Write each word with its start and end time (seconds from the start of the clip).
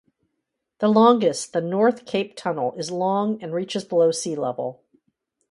The 0.79 0.87
longest, 0.87 1.53
the 1.53 1.61
North 1.61 2.07
Cape 2.07 2.35
Tunnel, 2.35 2.73
is 2.73 2.89
long 2.89 3.39
and 3.39 3.53
reaches 3.53 3.83
below 3.85 4.09
sea 4.09 4.35
level. 4.35 4.81